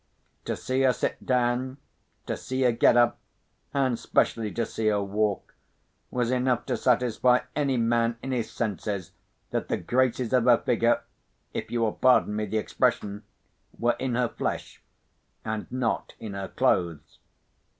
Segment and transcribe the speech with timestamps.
[0.45, 1.77] To see her sit down,
[2.25, 3.19] to see her get up,
[3.71, 5.53] and specially to see her walk,
[6.09, 9.11] was enough to satisfy any man in his senses
[9.51, 11.03] that the graces of her figure
[11.53, 13.21] (if you will pardon me the expression)
[13.77, 14.81] were in her flesh
[15.45, 17.19] and not in her clothes.